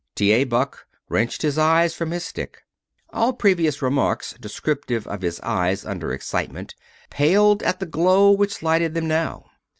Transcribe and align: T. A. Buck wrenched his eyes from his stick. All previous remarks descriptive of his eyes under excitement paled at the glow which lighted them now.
T. 0.15 0.31
A. 0.31 0.45
Buck 0.45 0.87
wrenched 1.09 1.43
his 1.43 1.59
eyes 1.59 1.93
from 1.93 2.09
his 2.09 2.25
stick. 2.25 2.63
All 3.13 3.33
previous 3.33 3.83
remarks 3.83 4.33
descriptive 4.41 5.05
of 5.05 5.21
his 5.21 5.39
eyes 5.41 5.85
under 5.85 6.11
excitement 6.11 6.73
paled 7.11 7.61
at 7.61 7.79
the 7.79 7.85
glow 7.85 8.31
which 8.31 8.63
lighted 8.63 8.95
them 8.95 9.07
now. 9.07 9.45